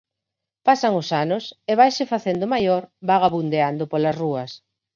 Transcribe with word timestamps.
Pasan 0.67 0.93
os 1.01 1.09
anos 1.23 1.43
e 1.71 1.73
vaise 1.79 2.03
facendo 2.13 2.51
maior 2.53 2.83
vagabundeando 3.09 3.83
polas 3.91 4.17
rúas. 4.21 4.51